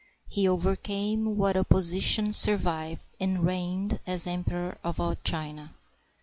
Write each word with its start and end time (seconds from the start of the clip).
He 0.27 0.47
overcame 0.47 1.37
what 1.37 1.55
opposition 1.55 2.33
survived 2.33 3.05
and 3.19 3.45
reigned 3.45 3.99
as 4.07 4.25
emperor 4.25 4.79
of 4.83 4.99
all 4.99 5.15
China. 5.23 5.75